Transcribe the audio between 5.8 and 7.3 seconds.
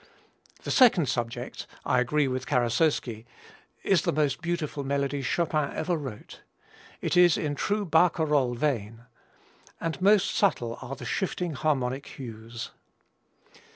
wrote. It